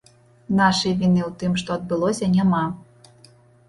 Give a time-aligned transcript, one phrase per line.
[0.59, 2.67] Нашай віны ў тым, што адбылося, няма.